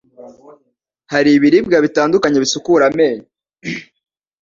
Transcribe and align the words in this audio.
Hari 1.11 1.29
ibiribwa 1.37 1.77
bitandukanye 1.85 2.37
bisukura 2.43 2.83
amenyo, 2.91 3.25